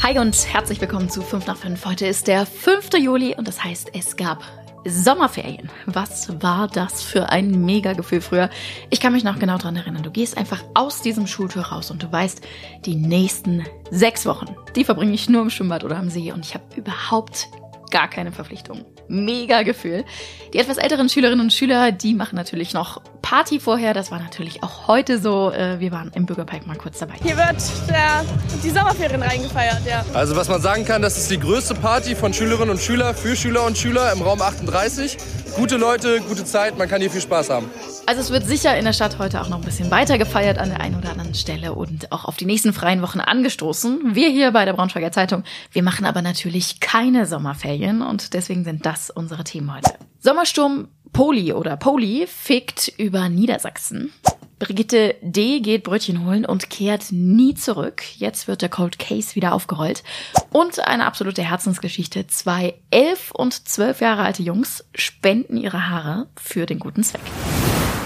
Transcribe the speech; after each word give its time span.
Hi 0.00 0.16
und 0.18 0.54
herzlich 0.54 0.80
willkommen 0.80 1.10
zu 1.10 1.22
5 1.22 1.46
nach 1.46 1.56
5. 1.56 1.84
Heute 1.84 2.06
ist 2.06 2.28
der 2.28 2.46
5. 2.46 2.90
Juli 2.98 3.34
und 3.36 3.48
das 3.48 3.62
heißt, 3.62 3.90
es 3.94 4.16
gab 4.16 4.42
Sommerferien. 4.86 5.68
Was 5.86 6.40
war 6.40 6.68
das 6.68 7.02
für 7.02 7.28
ein 7.28 7.64
Mega-Gefühl 7.64 8.20
früher? 8.20 8.48
Ich 8.90 9.00
kann 9.00 9.12
mich 9.12 9.24
noch 9.24 9.38
genau 9.38 9.58
dran 9.58 9.76
erinnern. 9.76 10.04
Du 10.04 10.10
gehst 10.10 10.38
einfach 10.38 10.62
aus 10.74 11.02
diesem 11.02 11.26
Schultür 11.26 11.62
raus 11.62 11.90
und 11.90 12.02
du 12.02 12.10
weißt, 12.10 12.40
die 12.86 12.94
nächsten 12.94 13.66
sechs 13.90 14.24
Wochen, 14.24 14.54
die 14.76 14.84
verbringe 14.84 15.12
ich 15.12 15.28
nur 15.28 15.42
im 15.42 15.50
Schwimmbad 15.50 15.82
oder 15.84 15.98
am 15.98 16.10
See 16.10 16.32
und 16.32 16.46
ich 16.46 16.54
habe 16.54 16.64
überhaupt 16.76 17.48
gar 17.90 18.08
keine 18.08 18.32
Verpflichtung. 18.32 18.84
Mega 19.08 19.62
Gefühl. 19.62 20.04
Die 20.52 20.58
etwas 20.58 20.78
älteren 20.78 21.08
Schülerinnen 21.08 21.40
und 21.40 21.52
Schüler, 21.52 21.92
die 21.92 22.14
machen 22.14 22.36
natürlich 22.36 22.74
noch 22.74 23.00
Party 23.22 23.60
vorher. 23.60 23.94
Das 23.94 24.10
war 24.10 24.18
natürlich 24.18 24.62
auch 24.62 24.86
heute 24.88 25.18
so. 25.18 25.50
Äh, 25.50 25.80
wir 25.80 25.92
waren 25.92 26.10
im 26.14 26.26
Bürgerpark 26.26 26.66
mal 26.66 26.76
kurz 26.76 26.98
dabei. 26.98 27.14
Hier 27.22 27.36
wird 27.36 27.56
der, 27.88 28.24
die 28.62 28.70
Sommerferien 28.70 29.22
reingefeiert, 29.22 29.80
ja. 29.86 30.04
Also 30.14 30.36
was 30.36 30.48
man 30.48 30.60
sagen 30.60 30.84
kann, 30.84 31.02
das 31.02 31.18
ist 31.18 31.30
die 31.30 31.40
größte 31.40 31.74
Party 31.74 32.14
von 32.14 32.32
Schülerinnen 32.32 32.70
und 32.70 32.80
Schülern 32.80 33.14
für 33.14 33.36
Schüler 33.36 33.64
und 33.64 33.76
Schüler 33.76 34.12
im 34.12 34.22
Raum 34.22 34.40
38. 34.40 35.16
Gute 35.58 35.76
Leute, 35.76 36.20
gute 36.20 36.44
Zeit, 36.44 36.78
man 36.78 36.88
kann 36.88 37.00
hier 37.00 37.10
viel 37.10 37.20
Spaß 37.20 37.50
haben. 37.50 37.68
Also 38.06 38.20
es 38.20 38.30
wird 38.30 38.46
sicher 38.46 38.78
in 38.78 38.84
der 38.84 38.92
Stadt 38.92 39.18
heute 39.18 39.40
auch 39.40 39.48
noch 39.48 39.58
ein 39.58 39.64
bisschen 39.64 39.90
weiter 39.90 40.16
gefeiert 40.16 40.56
an 40.56 40.68
der 40.68 40.80
einen 40.80 40.94
oder 40.94 41.10
anderen 41.10 41.34
Stelle 41.34 41.74
und 41.74 42.12
auch 42.12 42.26
auf 42.26 42.36
die 42.36 42.44
nächsten 42.44 42.72
freien 42.72 43.02
Wochen 43.02 43.18
angestoßen. 43.18 44.14
Wir 44.14 44.28
hier 44.28 44.52
bei 44.52 44.64
der 44.64 44.74
Braunschweiger 44.74 45.10
Zeitung, 45.10 45.42
wir 45.72 45.82
machen 45.82 46.06
aber 46.06 46.22
natürlich 46.22 46.78
keine 46.78 47.26
Sommerferien 47.26 48.02
und 48.02 48.34
deswegen 48.34 48.62
sind 48.62 48.86
das 48.86 49.10
unsere 49.10 49.42
Themen 49.42 49.74
heute. 49.74 49.94
Sommersturm 50.20 50.88
Poli 51.12 51.52
oder 51.52 51.76
Poli 51.76 52.28
fegt 52.28 52.92
über 52.96 53.28
Niedersachsen. 53.28 54.12
Brigitte 54.58 55.14
D. 55.22 55.60
geht 55.60 55.84
Brötchen 55.84 56.26
holen 56.26 56.44
und 56.44 56.68
kehrt 56.68 57.12
nie 57.12 57.54
zurück. 57.54 58.02
Jetzt 58.16 58.48
wird 58.48 58.60
der 58.60 58.68
Cold 58.68 58.98
Case 58.98 59.36
wieder 59.36 59.52
aufgerollt. 59.52 60.02
Und 60.50 60.80
eine 60.80 61.06
absolute 61.06 61.42
Herzensgeschichte. 61.42 62.26
Zwei 62.26 62.74
elf 62.90 63.30
und 63.30 63.68
zwölf 63.68 64.00
Jahre 64.00 64.22
alte 64.22 64.42
Jungs 64.42 64.84
spenden 64.94 65.56
ihre 65.56 65.88
Haare 65.88 66.26
für 66.36 66.66
den 66.66 66.80
guten 66.80 67.04
Zweck. 67.04 67.20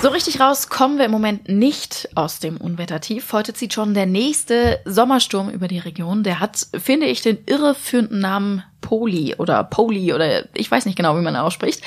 So 0.02 0.08
richtig 0.08 0.40
raus 0.40 0.68
kommen 0.68 0.98
wir 0.98 1.04
im 1.04 1.12
Moment 1.12 1.48
nicht 1.48 2.08
aus 2.16 2.40
dem 2.40 2.56
Unwettertief. 2.56 3.32
Heute 3.32 3.54
zieht 3.54 3.72
schon 3.72 3.94
der 3.94 4.06
nächste 4.06 4.80
Sommersturm 4.84 5.48
über 5.48 5.68
die 5.68 5.78
Region. 5.78 6.24
Der 6.24 6.40
hat, 6.40 6.66
finde 6.74 7.06
ich, 7.06 7.22
den 7.22 7.38
irreführenden 7.46 8.18
Namen 8.18 8.64
Poli 8.80 9.36
oder 9.36 9.62
Poli 9.62 10.12
oder 10.12 10.44
ich 10.54 10.68
weiß 10.68 10.86
nicht 10.86 10.96
genau, 10.96 11.16
wie 11.16 11.22
man 11.22 11.36
ausspricht. 11.36 11.82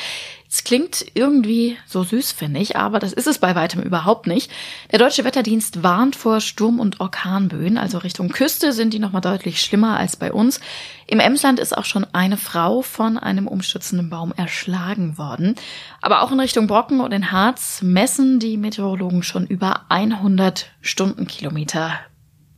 Es 0.55 0.63
klingt 0.63 1.05
irgendwie 1.15 1.75
so 1.85 2.03
süß, 2.03 2.31
finde 2.31 2.61
ich, 2.61 2.77
aber 2.77 2.99
das 2.99 3.11
ist 3.11 3.27
es 3.27 3.39
bei 3.39 3.55
weitem 3.55 3.81
überhaupt 3.81 4.25
nicht. 4.25 4.49
Der 4.89 4.99
Deutsche 4.99 5.25
Wetterdienst 5.25 5.83
warnt 5.83 6.15
vor 6.15 6.39
Sturm- 6.39 6.79
und 6.79 7.01
Orkanböen, 7.01 7.77
also 7.77 7.97
Richtung 7.97 8.29
Küste 8.29 8.71
sind 8.71 8.93
die 8.93 8.99
nochmal 8.99 9.19
deutlich 9.19 9.59
schlimmer 9.59 9.97
als 9.97 10.15
bei 10.15 10.31
uns. 10.31 10.61
Im 11.07 11.19
Emsland 11.19 11.59
ist 11.59 11.77
auch 11.77 11.83
schon 11.83 12.07
eine 12.13 12.37
Frau 12.37 12.81
von 12.81 13.17
einem 13.17 13.49
umstürzenden 13.49 14.09
Baum 14.09 14.31
erschlagen 14.37 15.17
worden. 15.17 15.55
Aber 16.01 16.21
auch 16.21 16.31
in 16.31 16.39
Richtung 16.39 16.67
Brocken 16.67 17.01
und 17.01 17.11
in 17.11 17.33
Harz 17.33 17.81
messen 17.81 18.39
die 18.39 18.55
Meteorologen 18.55 19.23
schon 19.23 19.45
über 19.47 19.81
100 19.89 20.67
Stundenkilometer 20.79 21.99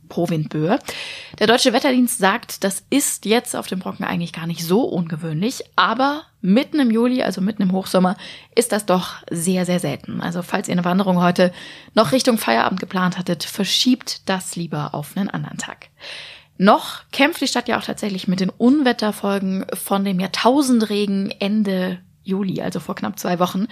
pro 0.08 0.28
Windböe. 0.28 0.78
Der 1.38 1.46
Deutsche 1.46 1.72
Wetterdienst 1.72 2.18
sagt, 2.18 2.64
das 2.64 2.84
ist 2.90 3.24
jetzt 3.24 3.54
auf 3.54 3.66
dem 3.66 3.78
Brocken 3.78 4.04
eigentlich 4.04 4.32
gar 4.32 4.46
nicht 4.46 4.64
so 4.64 4.82
ungewöhnlich, 4.82 5.64
aber 5.76 6.22
mitten 6.40 6.80
im 6.80 6.90
Juli, 6.90 7.22
also 7.22 7.40
mitten 7.40 7.62
im 7.62 7.72
Hochsommer, 7.72 8.16
ist 8.54 8.72
das 8.72 8.86
doch 8.86 9.16
sehr, 9.30 9.64
sehr 9.64 9.80
selten. 9.80 10.20
Also 10.20 10.42
falls 10.42 10.68
ihr 10.68 10.72
eine 10.72 10.84
Wanderung 10.84 11.20
heute 11.20 11.52
noch 11.94 12.12
Richtung 12.12 12.38
Feierabend 12.38 12.80
geplant 12.80 13.18
hattet, 13.18 13.44
verschiebt 13.44 14.28
das 14.28 14.56
lieber 14.56 14.94
auf 14.94 15.16
einen 15.16 15.30
anderen 15.30 15.58
Tag. 15.58 15.88
Noch 16.58 17.02
kämpft 17.12 17.40
die 17.40 17.46
Stadt 17.46 17.68
ja 17.68 17.78
auch 17.78 17.84
tatsächlich 17.84 18.26
mit 18.26 18.40
den 18.40 18.50
Unwetterfolgen 18.50 19.64
von 19.74 20.04
dem 20.04 20.18
Jahrtausendregen 20.18 21.32
Ende 21.38 22.00
Juli, 22.28 22.60
also 22.60 22.78
vor 22.78 22.94
knapp 22.94 23.18
zwei 23.18 23.38
Wochen. 23.38 23.66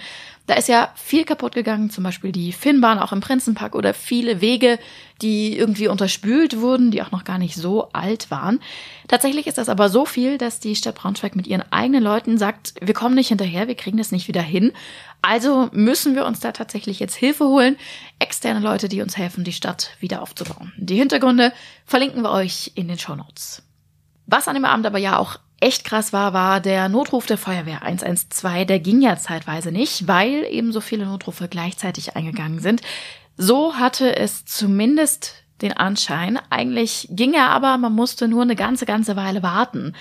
Da 0.47 0.55
ist 0.55 0.67
ja 0.67 0.91
viel 0.95 1.23
kaputt 1.23 1.53
gegangen, 1.53 1.89
zum 1.89 2.03
Beispiel 2.03 2.31
die 2.31 2.51
Finnbahn 2.51 2.99
auch 2.99 3.11
im 3.11 3.19
Prinzenpark 3.19 3.75
oder 3.75 3.93
viele 3.93 4.41
Wege, 4.41 4.79
die 5.21 5.57
irgendwie 5.57 5.87
unterspült 5.87 6.59
wurden, 6.59 6.91
die 6.91 7.01
auch 7.01 7.11
noch 7.11 7.23
gar 7.23 7.37
nicht 7.37 7.55
so 7.55 7.89
alt 7.91 8.31
waren. 8.31 8.59
Tatsächlich 9.07 9.47
ist 9.47 9.57
das 9.57 9.69
aber 9.69 9.89
so 9.89 10.05
viel, 10.05 10.37
dass 10.37 10.59
die 10.59 10.75
Stadt 10.75 10.95
Braunschweig 10.95 11.35
mit 11.35 11.47
ihren 11.47 11.63
eigenen 11.71 12.03
Leuten 12.03 12.37
sagt, 12.37 12.73
wir 12.81 12.93
kommen 12.93 13.15
nicht 13.15 13.29
hinterher, 13.29 13.67
wir 13.67 13.75
kriegen 13.75 13.97
das 13.97 14.11
nicht 14.11 14.27
wieder 14.27 14.41
hin. 14.41 14.73
Also 15.21 15.69
müssen 15.71 16.15
wir 16.15 16.25
uns 16.25 16.39
da 16.39 16.51
tatsächlich 16.51 16.99
jetzt 16.99 17.15
Hilfe 17.15 17.45
holen. 17.45 17.77
Externe 18.19 18.59
Leute, 18.59 18.89
die 18.89 19.01
uns 19.01 19.17
helfen, 19.17 19.43
die 19.43 19.53
Stadt 19.53 19.91
wieder 19.99 20.21
aufzubauen. 20.21 20.73
Die 20.77 20.95
Hintergründe 20.95 21.53
verlinken 21.85 22.21
wir 22.21 22.31
euch 22.31 22.71
in 22.75 22.87
den 22.87 22.99
Show 22.99 23.15
Notes. 23.15 23.63
Was 24.27 24.47
an 24.47 24.55
dem 24.55 24.65
Abend 24.65 24.85
aber 24.85 24.99
ja 24.99 25.17
auch 25.17 25.39
echt 25.59 25.83
krass 25.83 26.13
war, 26.13 26.33
war 26.33 26.59
der 26.59 26.89
Notruf 26.89 27.25
der 27.25 27.37
Feuerwehr 27.37 27.81
112. 27.83 28.65
Der 28.65 28.79
ging 28.79 29.01
ja 29.01 29.17
zeitweise 29.17 29.71
nicht, 29.71 30.07
weil 30.07 30.45
eben 30.49 30.71
so 30.71 30.81
viele 30.81 31.05
Notrufe 31.05 31.47
gleichzeitig 31.47 32.15
eingegangen 32.15 32.59
sind. 32.59 32.81
So 33.37 33.75
hatte 33.75 34.15
es 34.15 34.45
zumindest 34.45 35.43
den 35.61 35.73
Anschein. 35.73 36.39
Eigentlich 36.49 37.07
ging 37.11 37.33
er 37.33 37.49
aber, 37.49 37.77
man 37.77 37.93
musste 37.93 38.27
nur 38.27 38.43
eine 38.43 38.55
ganze, 38.55 38.85
ganze 38.85 39.15
Weile 39.15 39.43
warten. 39.43 39.93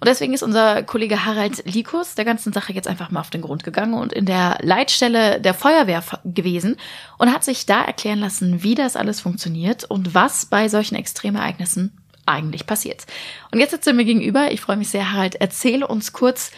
Und 0.00 0.06
deswegen 0.06 0.32
ist 0.32 0.44
unser 0.44 0.84
Kollege 0.84 1.24
Harald 1.24 1.64
Likus 1.66 2.14
der 2.14 2.24
ganzen 2.24 2.52
Sache 2.52 2.72
jetzt 2.72 2.86
einfach 2.86 3.10
mal 3.10 3.20
auf 3.20 3.30
den 3.30 3.42
Grund 3.42 3.64
gegangen 3.64 3.94
und 3.94 4.12
in 4.12 4.26
der 4.26 4.58
Leitstelle 4.62 5.40
der 5.40 5.54
Feuerwehr 5.54 6.04
gewesen 6.24 6.76
und 7.18 7.32
hat 7.32 7.42
sich 7.42 7.66
da 7.66 7.82
erklären 7.82 8.20
lassen, 8.20 8.62
wie 8.62 8.76
das 8.76 8.94
alles 8.94 9.20
funktioniert 9.20 9.84
und 9.84 10.14
was 10.14 10.46
bei 10.46 10.68
solchen 10.68 10.94
Extremereignissen 10.94 11.98
eigentlich 12.28 12.66
passiert. 12.66 13.06
Und 13.52 13.58
jetzt 13.58 13.70
sitzt 13.70 13.86
er 13.86 13.94
mir 13.94 14.04
gegenüber. 14.04 14.52
Ich 14.52 14.60
freue 14.60 14.76
mich 14.76 14.90
sehr, 14.90 15.12
Harald. 15.12 15.36
Erzähle 15.36 15.86
uns 15.86 16.12
kurz, 16.12 16.52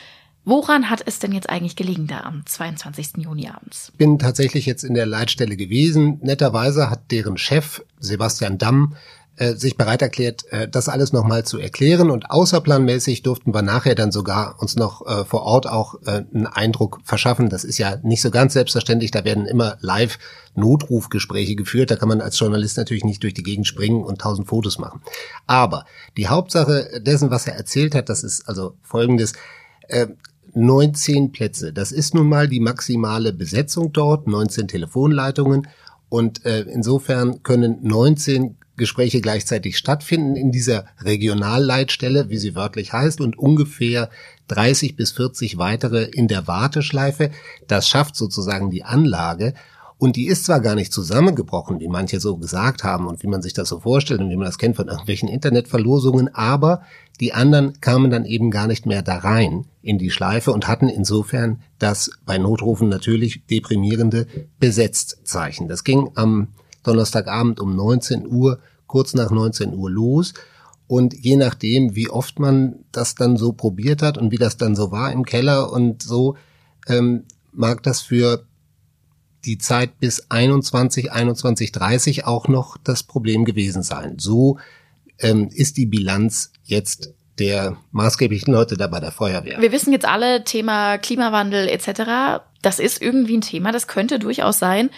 Woran 0.45 0.89
hat 0.89 1.03
es 1.05 1.19
denn 1.19 1.33
jetzt 1.33 1.51
eigentlich 1.51 1.77
gelegen 1.77 2.07
da 2.07 2.21
am 2.21 2.45
22. 2.47 3.19
Juni 3.19 3.49
abends? 3.49 3.93
Bin 3.99 4.19
tatsächlich 4.19 4.65
jetzt 4.65 4.85
in 4.85 4.95
der 4.95 5.05
Leitstelle 5.05 5.55
gewesen. 5.55 6.19
Netterweise 6.23 6.89
hat 6.89 7.11
deren 7.11 7.37
Chef 7.37 7.85
Sebastian 7.99 8.57
Damm 8.57 8.97
äh, 9.41 9.55
sich 9.55 9.79
bereit 9.79 10.03
erklärt, 10.03 10.45
äh, 10.51 10.69
das 10.69 10.91
alles 10.91 11.15
nochmal 11.15 11.45
zu 11.45 11.59
erklären 11.59 12.11
und 12.11 12.31
außerplanmäßig 12.31 13.23
durften 13.23 13.55
wir 13.55 13.63
nachher 13.63 13.95
dann 13.95 14.13
sogar 14.13 14.61
uns 14.61 14.77
noch 14.77 15.07
äh, 15.07 15.25
vor 15.25 15.43
Ort 15.43 15.67
auch 15.67 15.95
äh, 16.05 16.25
einen 16.35 16.47
Eindruck 16.47 17.01
verschaffen. 17.05 17.49
Das 17.49 17.65
ist 17.65 17.79
ja 17.79 17.97
nicht 18.03 18.21
so 18.21 18.31
ganz 18.31 18.53
selbstverständlich, 18.53 19.11
da 19.11 19.25
werden 19.25 19.47
immer 19.47 19.79
live 19.81 20.19
Notrufgespräche 20.55 21.55
geführt, 21.55 21.91
da 21.91 21.97
kann 21.97 22.09
man 22.11 22.21
als 22.21 22.39
Journalist 22.39 22.77
natürlich 22.77 23.05
nicht 23.05 23.23
durch 23.23 23.33
die 23.33 23.43
Gegend 23.43 23.67
springen 23.67 24.05
und 24.05 24.21
tausend 24.21 24.47
Fotos 24.47 24.79
machen. 24.79 25.01
Aber 25.47 25.87
die 26.19 26.29
Hauptsache 26.29 27.01
dessen, 27.01 27.31
was 27.31 27.47
er 27.47 27.55
erzählt 27.55 27.95
hat, 27.95 28.11
das 28.11 28.23
ist 28.23 28.47
also 28.47 28.75
folgendes, 28.83 29.33
äh, 29.89 30.09
19 30.53 31.33
Plätze. 31.33 31.73
Das 31.73 31.93
ist 31.93 32.15
nun 32.15 32.29
mal 32.29 32.47
die 32.47 32.61
maximale 32.61 33.33
Besetzung 33.33 33.93
dort, 33.93 34.27
19 34.27 34.69
Telefonleitungen. 34.69 35.67
Und 36.11 36.45
äh, 36.45 36.63
insofern 36.63 37.43
können 37.43 37.79
19 37.83 38.57
Gespräche 38.81 39.21
gleichzeitig 39.21 39.79
stattfinden 39.79 40.35
in 40.35 40.51
dieser 40.51 40.87
Regionalleitstelle, 41.05 42.29
wie 42.31 42.39
sie 42.39 42.57
wörtlich 42.57 42.93
heißt, 42.93 43.21
und 43.21 43.39
ungefähr 43.39 44.11
30 44.49 44.97
bis 44.97 45.13
40 45.13 45.59
weitere 45.59 46.03
in 46.03 46.27
der 46.27 46.49
Warteschleife. 46.49 47.31
Das 47.69 47.89
schafft 47.89 48.17
sozusagen 48.17 48.71
die 48.71 48.83
Anlage. 48.83 49.55
Und 50.01 50.17
die 50.17 50.29
ist 50.29 50.47
zwar 50.47 50.61
gar 50.61 50.75
nicht 50.75 50.95
zusammengebrochen, 50.95 51.79
wie 51.79 51.87
manche 51.87 52.21
so 52.21 52.39
gesagt 52.39 52.85
haben 52.85 53.07
und 53.07 53.23
wie 53.23 53.27
man 53.27 53.43
sich 53.43 53.53
das 53.53 53.69
so 53.69 53.81
vorstellt 53.81 54.21
und 54.21 54.31
wie 54.31 54.37
man 54.37 54.47
das 54.47 54.57
kennt 54.57 54.77
von 54.77 54.89
irgendwelchen 54.89 55.29
Internetverlosungen, 55.29 56.35
aber 56.35 56.81
die 57.21 57.35
anderen 57.35 57.83
kamen 57.83 58.11
dann 58.11 58.25
eben 58.25 58.51
gar 58.51 58.67
nicht 58.67 58.87
mehr 58.87 59.03
da 59.03 59.19
rein 59.19 59.67
in 59.83 59.99
die 59.99 60.11
Schleife 60.11 60.53
und 60.53 60.69
hatten 60.69 60.89
insofern 60.89 61.61
das 61.79 62.13
bei 62.25 62.39
Notrufen 62.39 62.89
natürlich 62.89 63.45
deprimierende 63.51 64.27
Besetzt-Zeichen. 64.59 65.69
Das 65.69 65.85
ging 65.85 66.11
am 66.15 66.49
Donnerstagabend 66.83 67.61
um 67.61 67.77
19 67.77 68.27
Uhr 68.27 68.59
kurz 68.91 69.15
nach 69.15 69.31
19 69.31 69.73
Uhr 69.73 69.89
los. 69.89 70.35
Und 70.89 71.15
je 71.15 71.37
nachdem, 71.37 71.95
wie 71.95 72.11
oft 72.11 72.41
man 72.41 72.85
das 72.91 73.15
dann 73.15 73.37
so 73.37 73.53
probiert 73.53 74.03
hat 74.03 74.19
und 74.19 74.33
wie 74.33 74.37
das 74.37 74.57
dann 74.57 74.75
so 74.75 74.91
war 74.91 75.13
im 75.13 75.25
Keller 75.25 75.73
und 75.73 76.03
so, 76.03 76.37
ähm, 76.89 77.23
mag 77.53 77.85
das 77.85 78.01
für 78.01 78.45
die 79.45 79.59
Zeit 79.59 80.01
bis 80.01 80.29
21, 80.29 81.13
21, 81.13 81.71
30 81.71 82.25
auch 82.27 82.49
noch 82.49 82.77
das 82.79 83.05
Problem 83.05 83.45
gewesen 83.45 83.85
sein. 83.85 84.17
So 84.19 84.59
ähm, 85.21 85.49
ist 85.53 85.77
die 85.77 85.87
Bilanz 85.87 86.51
jetzt 86.65 87.15
der 87.39 87.77
maßgeblichen 87.93 88.53
Leute 88.53 88.77
da 88.77 88.89
bei 88.89 88.99
der 88.99 89.13
Feuerwehr. 89.13 89.61
Wir 89.61 89.71
wissen 89.71 89.93
jetzt 89.93 90.07
alle, 90.07 90.43
Thema 90.43 90.99
Klimawandel 90.99 91.69
etc., 91.69 92.43
das 92.63 92.81
ist 92.81 93.01
irgendwie 93.01 93.39
ein 93.39 93.43
Thema, 93.43 93.71
das 93.71 93.87
könnte 93.87 94.19
durchaus 94.19 94.59
sein, 94.59 94.91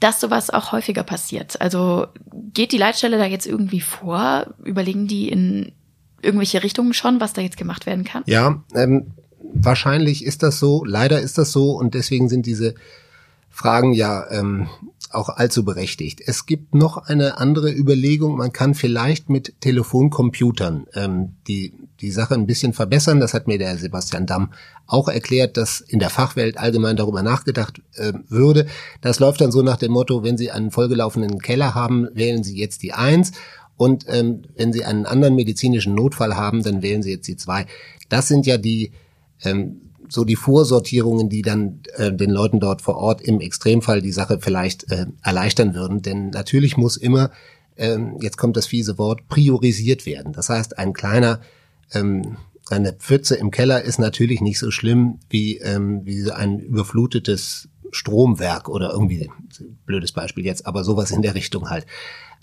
dass 0.00 0.20
sowas 0.20 0.50
auch 0.50 0.72
häufiger 0.72 1.02
passiert. 1.02 1.60
Also 1.60 2.06
geht 2.52 2.72
die 2.72 2.78
Leitstelle 2.78 3.18
da 3.18 3.24
jetzt 3.24 3.46
irgendwie 3.46 3.80
vor? 3.80 4.54
Überlegen 4.64 5.06
die 5.06 5.28
in 5.28 5.72
irgendwelche 6.22 6.62
Richtungen 6.62 6.92
schon, 6.92 7.20
was 7.20 7.32
da 7.32 7.40
jetzt 7.40 7.56
gemacht 7.56 7.86
werden 7.86 8.04
kann? 8.04 8.22
Ja, 8.26 8.62
ähm, 8.74 9.12
wahrscheinlich 9.54 10.24
ist 10.24 10.42
das 10.42 10.58
so. 10.58 10.84
Leider 10.84 11.20
ist 11.20 11.38
das 11.38 11.52
so 11.52 11.72
und 11.72 11.94
deswegen 11.94 12.28
sind 12.28 12.46
diese 12.46 12.74
Fragen 13.50 13.92
ja 13.92 14.30
ähm, 14.30 14.68
auch 15.12 15.28
allzu 15.28 15.64
berechtigt. 15.64 16.20
Es 16.24 16.46
gibt 16.46 16.74
noch 16.74 16.96
eine 16.96 17.38
andere 17.38 17.72
Überlegung. 17.72 18.36
Man 18.36 18.52
kann 18.52 18.74
vielleicht 18.74 19.28
mit 19.30 19.60
Telefoncomputern 19.60 20.86
ähm, 20.94 21.34
die, 21.46 21.74
die 22.00 22.10
Sache 22.10 22.34
ein 22.34 22.46
bisschen 22.46 22.72
verbessern. 22.72 23.20
Das 23.20 23.34
hat 23.34 23.46
mir 23.46 23.58
der 23.58 23.76
Sebastian 23.78 24.26
Damm 24.26 24.52
auch 24.86 25.08
erklärt, 25.08 25.56
dass 25.56 25.80
in 25.80 25.98
der 25.98 26.10
Fachwelt 26.10 26.58
allgemein 26.58 26.96
darüber 26.96 27.22
nachgedacht 27.22 27.80
äh, 27.94 28.12
würde. 28.28 28.66
Das 29.00 29.18
läuft 29.20 29.40
dann 29.40 29.52
so 29.52 29.62
nach 29.62 29.76
dem 29.76 29.92
Motto, 29.92 30.22
wenn 30.22 30.36
Sie 30.36 30.50
einen 30.50 30.70
vollgelaufenen 30.70 31.40
Keller 31.40 31.74
haben, 31.74 32.08
wählen 32.14 32.44
Sie 32.44 32.56
jetzt 32.56 32.82
die 32.82 32.92
Eins. 32.92 33.32
Und 33.76 34.06
ähm, 34.08 34.42
wenn 34.56 34.72
Sie 34.72 34.84
einen 34.84 35.06
anderen 35.06 35.34
medizinischen 35.34 35.94
Notfall 35.94 36.36
haben, 36.36 36.62
dann 36.62 36.82
wählen 36.82 37.02
Sie 37.02 37.10
jetzt 37.10 37.28
die 37.28 37.36
zwei. 37.36 37.66
Das 38.08 38.28
sind 38.28 38.46
ja 38.46 38.56
die 38.56 38.92
ähm, 39.44 39.80
so 40.08 40.24
die 40.24 40.36
Vorsortierungen, 40.36 41.28
die 41.28 41.42
dann 41.42 41.80
äh, 41.96 42.12
den 42.12 42.30
Leuten 42.30 42.60
dort 42.60 42.82
vor 42.82 42.96
Ort 42.96 43.20
im 43.20 43.40
Extremfall 43.40 44.02
die 44.02 44.12
Sache 44.12 44.38
vielleicht 44.40 44.90
äh, 44.90 45.06
erleichtern 45.22 45.74
würden. 45.74 46.02
Denn 46.02 46.30
natürlich 46.30 46.76
muss 46.76 46.96
immer, 46.96 47.30
ähm, 47.76 48.16
jetzt 48.20 48.36
kommt 48.36 48.56
das 48.56 48.66
fiese 48.66 48.98
Wort, 48.98 49.28
priorisiert 49.28 50.06
werden. 50.06 50.32
Das 50.32 50.48
heißt, 50.48 50.78
ein 50.78 50.92
kleiner 50.92 51.40
ähm, 51.92 52.36
eine 52.68 52.92
Pfütze 52.92 53.36
im 53.36 53.50
Keller 53.50 53.82
ist 53.82 53.98
natürlich 53.98 54.40
nicht 54.40 54.58
so 54.58 54.70
schlimm 54.70 55.20
wie, 55.30 55.58
ähm, 55.58 56.04
wie 56.04 56.30
ein 56.30 56.58
überflutetes 56.58 57.68
Stromwerk 57.92 58.68
oder 58.68 58.90
irgendwie, 58.90 59.30
blödes 59.86 60.12
Beispiel 60.12 60.44
jetzt, 60.44 60.66
aber 60.66 60.82
sowas 60.82 61.10
in 61.10 61.22
der 61.22 61.34
Richtung 61.34 61.70
halt. 61.70 61.86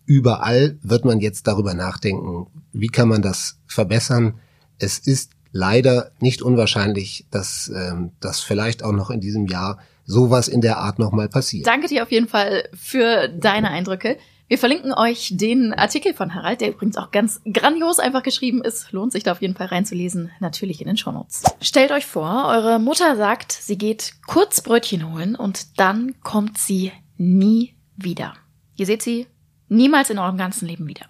Überall 0.05 0.77
wird 0.81 1.05
man 1.05 1.19
jetzt 1.19 1.47
darüber 1.47 1.73
nachdenken, 1.73 2.47
wie 2.71 2.87
kann 2.87 3.09
man 3.09 3.21
das 3.21 3.59
verbessern. 3.67 4.35
Es 4.79 4.97
ist 4.97 5.31
leider 5.53 6.11
nicht 6.19 6.41
unwahrscheinlich, 6.41 7.25
dass 7.31 7.71
ähm, 7.73 8.11
das 8.19 8.41
vielleicht 8.41 8.83
auch 8.83 8.91
noch 8.91 9.09
in 9.09 9.21
diesem 9.21 9.47
Jahr 9.47 9.79
sowas 10.05 10.49
in 10.49 10.59
der 10.59 10.79
Art 10.79 10.99
nochmal 10.99 11.29
passiert. 11.29 11.65
Danke 11.65 11.87
dir 11.87 12.03
auf 12.03 12.11
jeden 12.11 12.27
Fall 12.27 12.67
für 12.73 13.29
deine 13.29 13.69
Eindrücke. 13.69 14.17
Wir 14.49 14.57
verlinken 14.57 14.93
euch 14.93 15.31
den 15.31 15.73
Artikel 15.73 16.13
von 16.13 16.35
Harald, 16.35 16.59
der 16.59 16.69
übrigens 16.69 16.97
auch 16.97 17.11
ganz 17.11 17.39
grandios 17.51 17.99
einfach 17.99 18.23
geschrieben 18.23 18.61
ist. 18.61 18.91
Lohnt 18.91 19.13
sich 19.13 19.23
da 19.23 19.31
auf 19.31 19.41
jeden 19.41 19.55
Fall 19.55 19.67
reinzulesen, 19.67 20.31
natürlich 20.41 20.81
in 20.81 20.87
den 20.87 20.97
Shownotes. 20.97 21.43
Stellt 21.61 21.91
euch 21.91 22.05
vor, 22.05 22.45
eure 22.49 22.77
Mutter 22.77 23.15
sagt, 23.15 23.53
sie 23.53 23.77
geht 23.77 24.13
kurz 24.27 24.61
Brötchen 24.61 25.13
holen 25.13 25.35
und 25.35 25.79
dann 25.79 26.15
kommt 26.23 26.57
sie 26.57 26.91
nie 27.17 27.73
wieder. 27.95 28.33
Ihr 28.75 28.85
seht 28.85 29.01
sie 29.01 29.27
niemals 29.69 30.09
in 30.09 30.19
eurem 30.19 30.37
ganzen 30.37 30.67
Leben 30.67 30.87
wieder. 30.87 31.05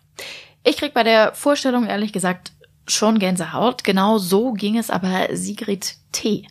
Ich 0.64 0.78
krieg 0.78 0.94
bei 0.94 1.04
der 1.04 1.34
Vorstellung 1.34 1.86
ehrlich 1.86 2.14
gesagt 2.14 2.54
schon 2.88 3.20
Gänsehaut. 3.20 3.84
Genau 3.84 4.18
so 4.18 4.54
ging 4.54 4.78
es 4.78 4.90
aber 4.90 5.28
Sigrid 5.34 5.96
T. 6.12 6.48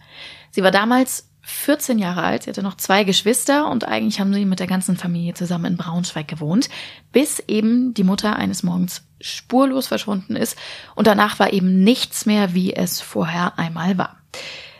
Sie 0.51 0.63
war 0.63 0.71
damals 0.71 1.29
14 1.45 1.99
Jahre 1.99 2.23
alt, 2.23 2.45
sie 2.45 2.51
hatte 2.51 2.63
noch 2.63 2.77
zwei 2.77 3.03
Geschwister 3.05 3.69
und 3.69 3.87
eigentlich 3.87 4.21
haben 4.21 4.33
sie 4.33 4.45
mit 4.45 4.61
der 4.61 4.69
ganzen 4.69 4.97
Familie 4.97 5.35
zusammen 5.35 5.65
in 5.65 5.77
Braunschweig 5.77 6.29
gewohnt, 6.29 6.69
bis 7.11 7.41
eben 7.41 7.95
die 7.95 8.05
Mutter 8.05 8.37
eines 8.37 8.63
Morgens 8.63 9.03
spurlos 9.21 9.89
verschwunden 9.89 10.37
ist 10.37 10.57
und 10.95 11.07
danach 11.07 11.39
war 11.39 11.53
eben 11.53 11.83
nichts 11.83 12.27
mehr, 12.27 12.55
wie 12.55 12.75
es 12.75 13.01
vorher 13.01 13.59
einmal 13.59 13.99
war. 13.99 14.19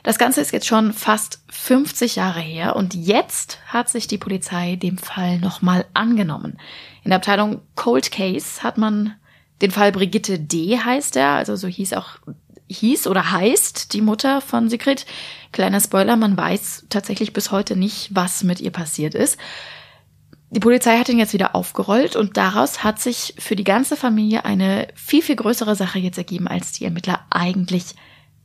Das 0.05 0.19
Ganze 0.19 0.41
ist 0.41 0.53
jetzt 0.53 0.67
schon 0.67 0.93
fast 0.93 1.45
50 1.51 2.17
Jahre 2.17 2.41
her 2.41 2.75
und 2.75 2.95
jetzt 2.95 3.59
hat 3.67 3.89
sich 3.89 4.09
die 4.09 4.19
Polizei 4.19 4.77
dem 4.77 4.99
Fall 4.99 5.39
nochmal 5.39 5.85
angenommen. 5.95 6.59
In 7.05 7.11
der 7.11 7.17
Abteilung 7.17 7.61
Cold 7.77 8.11
Case 8.11 8.63
hat 8.63 8.79
man 8.79 9.15
den 9.63 9.71
Fall 9.71 9.93
Brigitte 9.93 10.39
D. 10.39 10.79
heißt 10.79 11.17
er, 11.17 11.31
also 11.31 11.57
so 11.57 11.69
hieß 11.69 11.95
auch 11.95 12.19
hieß 12.69 13.07
oder 13.07 13.31
heißt 13.31 13.93
die 13.93 14.01
Mutter 14.01 14.41
von 14.41 14.69
Sigrid. 14.69 15.07
Kleiner 15.53 15.81
Spoiler, 15.81 16.17
man 16.17 16.37
weiß 16.37 16.87
tatsächlich 16.89 17.33
bis 17.33 17.51
heute 17.51 17.77
nicht, 17.77 18.15
was 18.15 18.43
mit 18.45 18.61
ihr 18.61 18.71
passiert 18.71 19.15
ist. 19.15 19.39
Die 20.51 20.61
Polizei 20.61 20.99
hat 20.99 21.09
ihn 21.09 21.19
jetzt 21.19 21.33
wieder 21.33 21.55
aufgerollt 21.55 22.15
und 22.15 22.37
daraus 22.37 22.85
hat 22.85 23.01
sich 23.01 23.35
für 23.39 23.57
die 23.57 23.65
ganze 23.65 23.97
Familie 23.97 24.45
eine 24.45 24.89
viel, 24.95 25.23
viel 25.23 25.37
größere 25.37 25.77
Sache 25.77 25.99
jetzt 25.99 26.19
ergeben, 26.19 26.47
als 26.47 26.73
die 26.73 26.85
Ermittler 26.85 27.21
eigentlich 27.31 27.95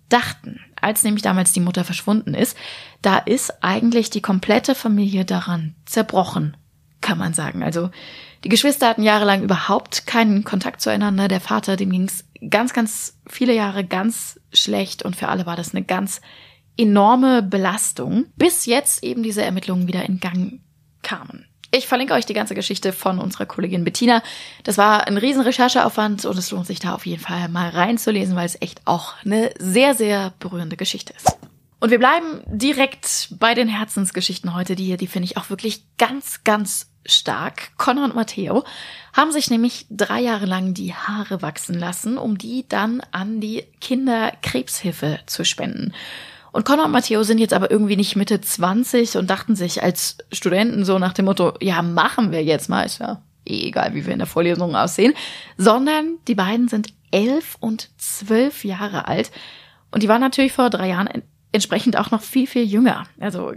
dachten. 0.08 0.62
Als 0.80 1.04
nämlich 1.04 1.24
damals 1.24 1.52
die 1.52 1.60
Mutter 1.60 1.84
verschwunden 1.84 2.34
ist, 2.34 2.56
da 3.02 3.18
ist 3.18 3.62
eigentlich 3.62 4.10
die 4.10 4.22
komplette 4.22 4.74
Familie 4.74 5.26
daran 5.26 5.76
zerbrochen, 5.86 6.56
kann 7.02 7.18
man 7.18 7.34
sagen. 7.34 7.62
Also 7.62 7.90
die 8.44 8.50
Geschwister 8.50 8.88
hatten 8.88 9.04
jahrelang 9.04 9.44
überhaupt 9.44 10.08
keinen 10.08 10.44
Kontakt 10.44 10.82
zueinander. 10.82 11.28
Der 11.28 11.42
Vater, 11.42 11.76
dem 11.76 11.92
ging's 11.92 12.24
ganz, 12.50 12.74
ganz 12.74 13.18
viele 13.28 13.54
Jahre 13.54 13.84
ganz 13.84 14.40
schlecht 14.54 15.04
und 15.04 15.16
für 15.16 15.28
alle 15.28 15.46
war 15.46 15.56
das 15.56 15.74
eine 15.74 15.84
ganz 15.84 16.22
enorme 16.78 17.42
Belastung, 17.42 18.26
bis 18.36 18.66
jetzt 18.66 19.04
eben 19.04 19.24
diese 19.24 19.42
Ermittlungen 19.42 19.88
wieder 19.88 20.06
in 20.08 20.20
Gang 20.20 20.62
kamen. 21.02 21.46
Ich 21.72 21.88
verlinke 21.88 22.14
euch 22.14 22.26
die 22.26 22.34
ganze 22.34 22.56
Geschichte 22.56 22.94
von 22.94 23.20
unserer 23.20 23.46
Kollegin 23.46 23.84
Bettina. 23.84 24.24
Das 24.64 24.78
war 24.78 25.06
ein 25.06 25.18
riesen 25.18 25.42
Rechercheaufwand 25.42 26.24
und 26.26 26.38
es 26.38 26.52
lohnt 26.52 26.66
sich 26.66 26.80
da 26.80 26.94
auf 26.94 27.06
jeden 27.06 27.22
Fall 27.22 27.50
mal 27.50 27.70
reinzulesen, 27.70 28.36
weil 28.36 28.46
es 28.46 28.62
echt 28.62 28.82
auch 28.86 29.16
eine 29.26 29.52
sehr, 29.60 29.94
sehr 29.94 30.34
berührende 30.40 30.78
Geschichte 30.78 31.14
ist. 31.14 31.38
Und 31.80 31.92
wir 31.92 32.00
bleiben 32.00 32.42
direkt 32.48 33.30
bei 33.38 33.54
den 33.54 33.68
Herzensgeschichten 33.68 34.56
heute, 34.56 34.76
die 34.76 34.86
hier, 34.86 34.98
die 34.98 35.08
finde 35.08 35.26
ich 35.26 35.38
auch 35.38 35.50
wirklich 35.50 35.84
ganz, 35.98 36.44
ganz 36.44 36.90
stark. 37.08 37.76
Connor 37.78 38.06
und 38.06 38.16
Matteo 38.16 38.64
haben 39.14 39.32
sich 39.32 39.50
nämlich 39.50 39.88
drei 39.90 40.22
Jahre 40.22 40.46
lang 40.46 40.74
die 40.74 40.94
Haare 40.94 41.42
wachsen 41.42 41.78
lassen, 41.78 42.18
um 42.18 42.38
die 42.38 42.68
dann 42.68 43.02
an 43.12 43.40
die 43.40 43.64
Kinderkrebshilfe 43.82 45.20
zu 45.26 45.44
spenden. 45.44 45.94
Und 46.52 46.66
Connor 46.66 46.86
und 46.86 46.92
Matteo 46.92 47.24
sind 47.24 47.40
jetzt 47.40 47.54
aber 47.54 47.72
irgendwie 47.72 47.98
nicht 47.98 48.16
Mitte 48.16 48.40
20 48.42 49.18
und 49.18 49.30
dachten 49.30 49.56
sich 49.56 49.84
als 49.84 50.18
Studenten 50.32 50.86
so 50.86 51.00
nach 51.00 51.14
dem 51.14 51.26
Motto, 51.26 51.54
ja, 51.62 51.82
machen 51.82 52.32
wir 52.32 52.44
jetzt 52.44 52.70
mal, 52.70 52.84
ist 52.84 53.00
ja 53.00 53.22
eh 53.46 53.68
egal, 53.68 53.94
wie 53.94 54.06
wir 54.06 54.14
in 54.14 54.20
der 54.20 54.28
Vorlesung 54.28 54.76
aussehen, 54.76 55.14
sondern 55.58 56.18
die 56.28 56.36
beiden 56.36 56.68
sind 56.68 56.94
elf 57.12 57.58
und 57.60 57.90
zwölf 57.98 58.66
Jahre 58.66 59.08
alt 59.08 59.32
und 59.92 60.04
die 60.04 60.10
waren 60.10 60.22
natürlich 60.22 60.54
vor 60.54 60.70
drei 60.70 60.90
Jahren 60.90 61.10
entsprechend 61.52 61.98
auch 61.98 62.12
noch 62.12 62.22
viel, 62.22 62.48
viel 62.48 62.64
jünger. 62.64 63.06
Also 63.20 63.54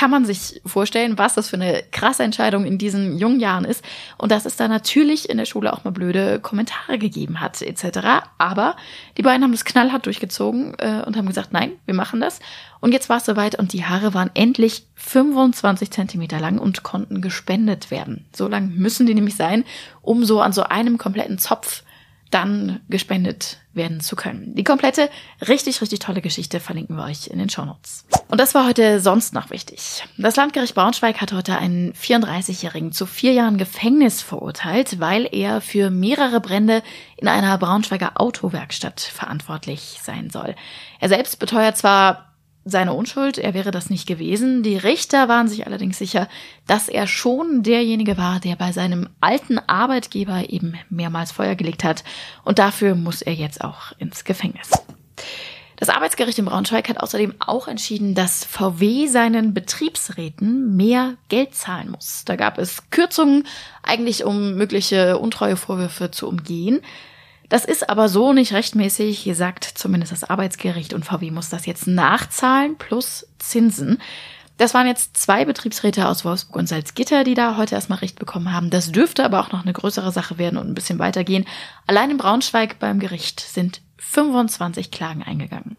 kann 0.00 0.10
man 0.10 0.24
sich 0.24 0.62
vorstellen, 0.64 1.18
was 1.18 1.34
das 1.34 1.50
für 1.50 1.56
eine 1.56 1.82
krasse 1.90 2.22
Entscheidung 2.22 2.64
in 2.64 2.78
diesen 2.78 3.18
jungen 3.18 3.38
Jahren 3.38 3.66
ist 3.66 3.84
und 4.16 4.32
dass 4.32 4.46
es 4.46 4.56
da 4.56 4.66
natürlich 4.66 5.28
in 5.28 5.36
der 5.36 5.44
Schule 5.44 5.70
auch 5.74 5.84
mal 5.84 5.90
blöde 5.90 6.40
Kommentare 6.40 6.98
gegeben 6.98 7.38
hat 7.38 7.60
etc. 7.60 8.24
Aber 8.38 8.76
die 9.18 9.22
beiden 9.22 9.44
haben 9.44 9.52
das 9.52 9.66
knallhart 9.66 10.06
durchgezogen 10.06 10.72
äh, 10.78 11.02
und 11.04 11.18
haben 11.18 11.26
gesagt, 11.26 11.52
nein, 11.52 11.72
wir 11.84 11.92
machen 11.92 12.18
das. 12.18 12.40
Und 12.80 12.92
jetzt 12.92 13.10
war 13.10 13.18
es 13.18 13.26
soweit 13.26 13.58
und 13.58 13.74
die 13.74 13.84
Haare 13.84 14.14
waren 14.14 14.30
endlich 14.32 14.86
25 14.94 15.90
Zentimeter 15.90 16.40
lang 16.40 16.58
und 16.58 16.82
konnten 16.82 17.20
gespendet 17.20 17.90
werden. 17.90 18.24
So 18.34 18.48
lang 18.48 18.70
müssen 18.76 19.04
die 19.04 19.14
nämlich 19.14 19.36
sein, 19.36 19.64
um 20.00 20.24
so 20.24 20.40
an 20.40 20.54
so 20.54 20.62
einem 20.62 20.96
kompletten 20.96 21.36
Zopf 21.36 21.82
dann 22.30 22.80
gespendet 22.88 23.58
werden 23.72 24.00
zu 24.00 24.16
können. 24.16 24.54
Die 24.54 24.64
komplette, 24.64 25.10
richtig, 25.46 25.80
richtig 25.80 26.00
tolle 26.00 26.20
Geschichte 26.20 26.60
verlinken 26.60 26.96
wir 26.96 27.04
euch 27.04 27.28
in 27.28 27.38
den 27.38 27.48
Shownotes. 27.48 28.04
Und 28.28 28.40
das 28.40 28.54
war 28.54 28.66
heute 28.66 29.00
sonst 29.00 29.34
noch 29.34 29.50
wichtig. 29.50 30.04
Das 30.16 30.36
Landgericht 30.36 30.74
Braunschweig 30.74 31.20
hat 31.20 31.32
heute 31.32 31.58
einen 31.58 31.92
34-Jährigen 31.92 32.92
zu 32.92 33.06
vier 33.06 33.32
Jahren 33.32 33.58
Gefängnis 33.58 34.22
verurteilt, 34.22 35.00
weil 35.00 35.28
er 35.30 35.60
für 35.60 35.90
mehrere 35.90 36.40
Brände 36.40 36.82
in 37.16 37.28
einer 37.28 37.56
Braunschweiger 37.58 38.20
Autowerkstatt 38.20 39.00
verantwortlich 39.00 39.98
sein 40.02 40.30
soll. 40.30 40.54
Er 41.00 41.08
selbst 41.08 41.38
beteuert 41.38 41.76
zwar 41.76 42.29
seine 42.64 42.92
Unschuld, 42.92 43.38
er 43.38 43.54
wäre 43.54 43.70
das 43.70 43.90
nicht 43.90 44.06
gewesen. 44.06 44.62
Die 44.62 44.76
Richter 44.76 45.28
waren 45.28 45.48
sich 45.48 45.66
allerdings 45.66 45.98
sicher, 45.98 46.28
dass 46.66 46.88
er 46.88 47.06
schon 47.06 47.62
derjenige 47.62 48.18
war, 48.18 48.40
der 48.40 48.56
bei 48.56 48.72
seinem 48.72 49.08
alten 49.20 49.58
Arbeitgeber 49.58 50.50
eben 50.50 50.74
mehrmals 50.90 51.32
Feuer 51.32 51.54
gelegt 51.54 51.84
hat. 51.84 52.04
Und 52.44 52.58
dafür 52.58 52.94
muss 52.94 53.22
er 53.22 53.32
jetzt 53.32 53.64
auch 53.64 53.92
ins 53.98 54.24
Gefängnis. 54.24 54.70
Das 55.80 55.88
Arbeitsgericht 55.88 56.38
in 56.38 56.44
Braunschweig 56.44 56.90
hat 56.90 57.00
außerdem 57.00 57.36
auch 57.38 57.66
entschieden, 57.66 58.14
dass 58.14 58.44
VW 58.44 59.06
seinen 59.06 59.54
Betriebsräten 59.54 60.76
mehr 60.76 61.14
Geld 61.30 61.54
zahlen 61.54 61.90
muss. 61.90 62.26
Da 62.26 62.36
gab 62.36 62.58
es 62.58 62.90
Kürzungen, 62.90 63.46
eigentlich 63.82 64.24
um 64.24 64.56
mögliche 64.56 65.16
Untreuevorwürfe 65.16 66.10
zu 66.10 66.28
umgehen. 66.28 66.82
Das 67.50 67.64
ist 67.64 67.90
aber 67.90 68.08
so 68.08 68.32
nicht 68.32 68.52
rechtmäßig, 68.52 69.18
hier 69.18 69.34
sagt 69.34 69.64
zumindest 69.64 70.12
das 70.12 70.22
Arbeitsgericht 70.22 70.94
und 70.94 71.04
VW 71.04 71.32
muss 71.32 71.48
das 71.48 71.66
jetzt 71.66 71.88
nachzahlen 71.88 72.78
plus 72.78 73.26
Zinsen. 73.40 74.00
Das 74.56 74.72
waren 74.72 74.86
jetzt 74.86 75.16
zwei 75.16 75.44
Betriebsräte 75.44 76.06
aus 76.06 76.24
Wolfsburg 76.24 76.56
und 76.56 76.68
Salzgitter, 76.68 77.24
die 77.24 77.34
da 77.34 77.56
heute 77.56 77.74
erstmal 77.74 77.98
Recht 77.98 78.20
bekommen 78.20 78.52
haben. 78.52 78.70
Das 78.70 78.92
dürfte 78.92 79.24
aber 79.24 79.40
auch 79.40 79.50
noch 79.50 79.62
eine 79.62 79.72
größere 79.72 80.12
Sache 80.12 80.38
werden 80.38 80.58
und 80.58 80.68
ein 80.68 80.74
bisschen 80.74 81.00
weitergehen. 81.00 81.44
Allein 81.88 82.10
in 82.10 82.18
Braunschweig 82.18 82.78
beim 82.78 83.00
Gericht 83.00 83.40
sind 83.40 83.82
25 83.98 84.92
Klagen 84.92 85.24
eingegangen. 85.24 85.76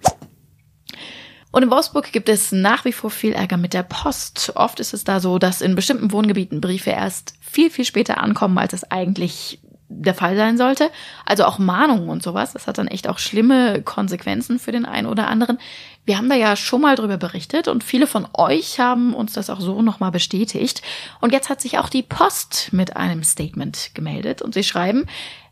Und 1.51 1.63
in 1.63 1.71
Wolfsburg 1.71 2.11
gibt 2.11 2.27
es 2.27 2.51
nach 2.51 2.83
wie 2.83 2.91
vor 2.91 3.11
viel 3.11 3.31
Ärger 3.31 3.57
mit 3.57 3.73
der 3.73 3.83
Post. 3.83 4.51
Oft 4.55 4.81
ist 4.81 4.93
es 4.93 5.05
da 5.05 5.21
so, 5.21 5.39
dass 5.39 5.61
in 5.61 5.75
bestimmten 5.75 6.11
Wohngebieten 6.11 6.59
Briefe 6.59 6.89
erst 6.89 7.35
viel, 7.39 7.69
viel 7.69 7.85
später 7.85 8.19
ankommen, 8.19 8.57
als 8.57 8.73
es 8.73 8.91
eigentlich 8.91 9.61
der 9.99 10.13
Fall 10.13 10.35
sein 10.35 10.57
sollte. 10.57 10.89
Also 11.25 11.45
auch 11.45 11.59
Mahnungen 11.59 12.09
und 12.09 12.23
sowas. 12.23 12.53
Das 12.53 12.67
hat 12.67 12.77
dann 12.77 12.87
echt 12.87 13.07
auch 13.07 13.19
schlimme 13.19 13.81
Konsequenzen 13.81 14.59
für 14.59 14.71
den 14.71 14.85
einen 14.85 15.07
oder 15.07 15.27
anderen. 15.27 15.59
Wir 16.05 16.17
haben 16.17 16.29
da 16.29 16.35
ja 16.35 16.55
schon 16.55 16.81
mal 16.81 16.95
drüber 16.95 17.17
berichtet 17.17 17.67
und 17.67 17.83
viele 17.83 18.07
von 18.07 18.27
euch 18.33 18.79
haben 18.79 19.13
uns 19.13 19.33
das 19.33 19.49
auch 19.49 19.59
so 19.59 19.81
nochmal 19.81 20.11
bestätigt. 20.11 20.81
Und 21.19 21.31
jetzt 21.31 21.49
hat 21.49 21.61
sich 21.61 21.77
auch 21.77 21.89
die 21.89 22.03
Post 22.03 22.69
mit 22.71 22.95
einem 22.95 23.23
Statement 23.23 23.91
gemeldet 23.93 24.41
und 24.41 24.53
sie 24.53 24.63
schreiben, 24.63 25.05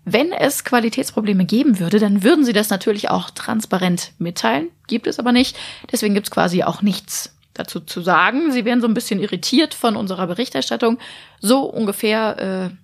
wenn 0.05 0.31
es 0.31 0.63
Qualitätsprobleme 0.63 1.45
geben 1.45 1.79
würde, 1.79 1.99
dann 1.99 2.23
würden 2.23 2.45
sie 2.45 2.53
das 2.53 2.69
natürlich 2.69 3.09
auch 3.09 3.29
transparent 3.29 4.13
mitteilen. 4.17 4.69
Gibt 4.87 5.05
es 5.05 5.19
aber 5.19 5.31
nicht. 5.31 5.55
Deswegen 5.91 6.15
gibt 6.15 6.27
es 6.27 6.31
quasi 6.31 6.63
auch 6.63 6.81
nichts 6.81 7.35
dazu 7.53 7.79
zu 7.79 8.01
sagen. 8.01 8.51
Sie 8.51 8.65
wären 8.65 8.81
so 8.81 8.87
ein 8.87 8.93
bisschen 8.93 9.19
irritiert 9.19 9.73
von 9.73 9.95
unserer 9.95 10.25
Berichterstattung. 10.25 10.97
So 11.41 11.63
ungefähr 11.65 12.71
äh, 12.71 12.75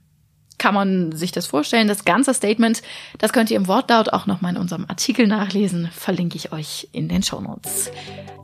kann 0.58 0.74
man 0.74 1.12
sich 1.12 1.32
das 1.32 1.46
vorstellen. 1.46 1.88
Das 1.88 2.06
ganze 2.06 2.34
Statement, 2.34 2.82
das 3.18 3.34
könnt 3.34 3.52
ihr 3.52 3.58
im 3.58 3.68
Wortlaut 3.68 4.10
auch 4.10 4.26
nochmal 4.26 4.54
in 4.54 4.62
unserem 4.62 4.86
Artikel 4.88 5.28
nachlesen. 5.28 5.90
Verlinke 5.94 6.38
ich 6.38 6.52
euch 6.52 6.88
in 6.92 7.10
den 7.10 7.24
Show 7.24 7.42
Notes. 7.42 7.92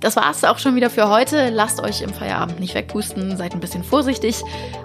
Das 0.01 0.15
war's 0.15 0.43
auch 0.43 0.57
schon 0.57 0.75
wieder 0.75 0.89
für 0.89 1.09
heute. 1.09 1.49
Lasst 1.49 1.79
euch 1.79 2.01
im 2.01 2.13
Feierabend 2.13 2.59
nicht 2.59 2.73
wegpusten. 2.73 3.37
Seid 3.37 3.53
ein 3.53 3.59
bisschen 3.59 3.83
vorsichtig. 3.83 4.41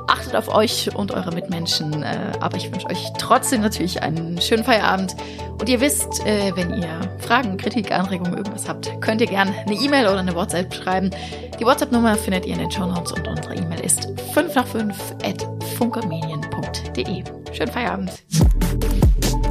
Achtet 0.07 0.37
auf 0.37 0.49
euch 0.49 0.95
und 0.95 1.11
eure 1.13 1.33
Mitmenschen. 1.33 2.03
Äh, 2.03 2.33
aber 2.41 2.59
ich 2.59 2.71
wünsche 2.71 2.87
euch 2.89 3.09
trotzdem 3.19 3.63
natürlich 3.63 4.03
einen 4.03 4.41
schönen 4.41 4.65
Feierabend. 4.65 5.17
Und 5.59 5.69
ihr 5.69 5.81
wisst, 5.81 6.25
äh, 6.27 6.53
wenn 6.55 6.75
ihr 6.75 7.01
Fragen, 7.19 7.57
Kritik, 7.57 7.91
Anregungen, 7.91 8.37
irgendwas 8.37 8.69
habt, 8.69 9.01
könnt 9.01 9.23
ihr 9.23 9.27
gerne 9.27 9.55
eine 9.67 9.75
E-Mail 9.75 10.07
oder 10.07 10.19
eine 10.19 10.35
WhatsApp 10.35 10.75
schreiben. 10.75 11.11
Die 11.59 11.65
WhatsApp-Nummer 11.65 12.17
findet 12.17 12.45
ihr 12.45 12.53
in 12.53 12.61
den 12.61 12.71
Show 12.71 12.85
Notes 12.85 13.13
und 13.13 13.27
unsere 13.27 13.55
E-Mail 13.55 13.81
ist 13.81 14.09
5 14.35 14.55
nach 14.55 14.67
5 14.67 14.97
at 15.25 15.47
funkermedien.de. 16.67 17.25
Schönen 17.55 17.73
Feierabend. 17.73 19.46